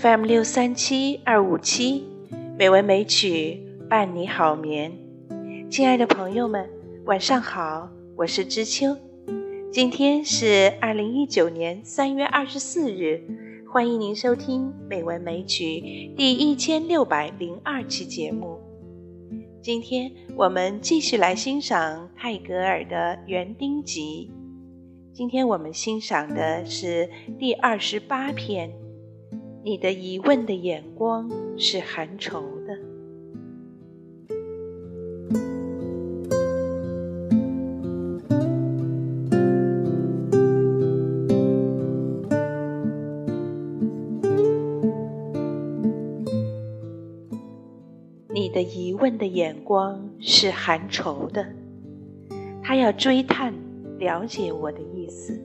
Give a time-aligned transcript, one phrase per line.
[0.00, 2.04] FM 六三七二五七，
[2.58, 4.92] 美文美曲伴你好眠。
[5.70, 6.68] 亲爱的朋友们，
[7.04, 8.96] 晚上好，我是知秋。
[9.70, 13.22] 今天是二零一九年三月二十四日，
[13.70, 15.64] 欢迎您收听《美文美曲》
[16.16, 18.58] 第一千六百零二期节目。
[19.62, 24.30] 今天我们继续来欣赏泰戈尔的《园丁集》。
[25.14, 28.72] 今天我们欣赏的是第二十八篇。
[29.66, 32.78] 你的疑问的眼光是含愁的。
[48.28, 51.46] 你的疑问的眼光是含愁的。
[52.62, 53.54] 他要追探。
[53.96, 55.40] 了解我的意思，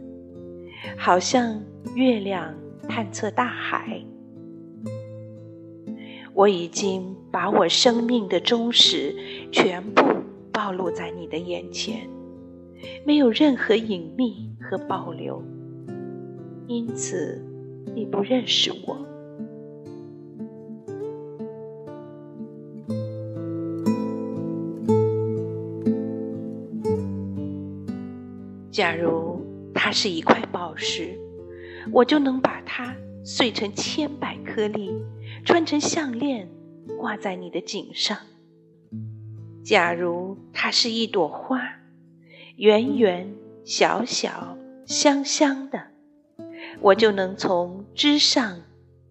[0.97, 1.63] 好像
[1.95, 2.53] 月亮
[2.89, 4.03] 探测大海。
[6.33, 9.15] 我已经把我生命的忠实
[9.51, 10.03] 全部
[10.51, 12.09] 暴露在你的眼前，
[13.05, 15.43] 没有任何隐秘和保留，
[16.67, 17.39] 因此
[17.95, 18.97] 你不认识我。
[28.71, 31.19] 假如它是一块宝石，
[31.91, 34.91] 我就能把它碎成千百颗粒，
[35.45, 36.47] 穿成项链，
[36.97, 38.17] 挂在你的颈上。
[39.63, 41.61] 假如它是一朵花，
[42.55, 45.87] 圆圆小小、香香的，
[46.79, 48.61] 我就能从枝上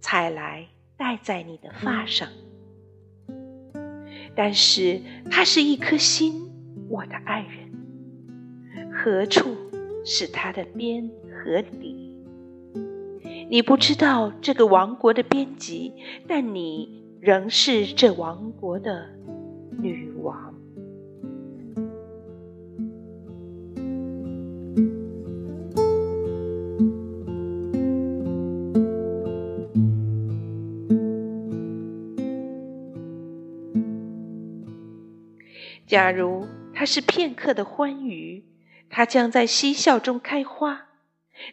[0.01, 2.29] 采来，戴在你的发上。
[4.34, 5.00] 但是
[5.31, 6.50] 它是一颗心，
[6.89, 8.93] 我的爱人。
[8.93, 9.56] 何处
[10.05, 12.08] 是它的边和底？
[13.50, 15.94] 你不知道这个王国的边际，
[16.26, 19.09] 但你仍是这王国的
[19.81, 20.54] 女王。
[35.86, 38.44] 假如它是片刻的欢愉。
[38.91, 40.86] 它将在嬉笑中开花，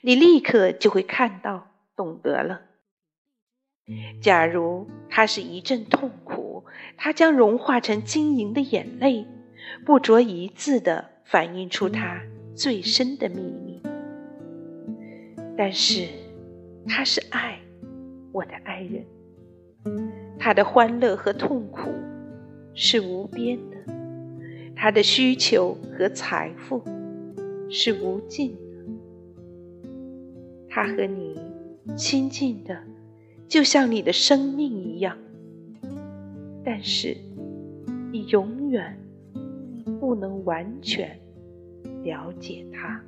[0.01, 2.61] 你立刻就会看到、懂得了。
[4.19, 6.66] 假如它是一阵痛苦，
[6.97, 9.25] 它将融化成晶莹的眼泪，
[9.85, 12.22] 不着一字地反映出它
[12.56, 13.81] 最深的秘密。
[15.57, 16.07] 但是，
[16.88, 17.59] 它是爱，
[18.31, 19.06] 我的爱人。
[20.39, 21.91] 他的欢乐和痛苦
[22.73, 23.77] 是无边的，
[24.75, 26.83] 他的需求和财富。
[27.67, 29.89] 是无尽的，
[30.69, 31.39] 他和你
[31.96, 32.78] 亲近的，
[33.47, 35.18] 就像你的生命一样。
[36.63, 37.16] 但是，
[38.12, 38.97] 你永远
[40.00, 41.19] 不能完全
[42.03, 43.01] 了解他。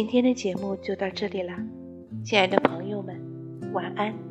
[0.00, 1.52] 今天的节目就到这里了，
[2.24, 3.20] 亲爱的朋友们，
[3.74, 4.29] 晚安。